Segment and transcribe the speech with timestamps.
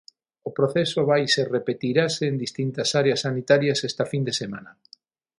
[0.49, 4.71] O proceso vaise repetirase en distintas áreas sanitarias esta fin de semana.